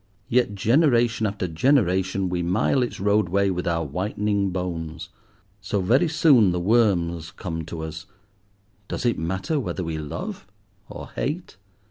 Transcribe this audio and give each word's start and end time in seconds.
Yet, 0.29 0.55
generation 0.55 1.27
after 1.27 1.47
generation, 1.47 2.27
we 2.27 2.41
mile 2.41 2.81
its 2.81 2.99
roadway 2.99 3.51
with 3.51 3.67
our 3.67 3.85
whitening 3.85 4.49
bones. 4.49 5.09
So 5.61 5.79
very 5.79 6.07
soon 6.09 6.51
the 6.51 6.59
worms 6.59 7.29
come 7.29 7.65
to 7.65 7.81
us; 7.81 8.07
does 8.87 9.05
it 9.05 9.19
matter 9.19 9.59
whether 9.59 9.83
we 9.83 9.99
love, 9.99 10.47
or 10.89 11.09
hate? 11.11 11.57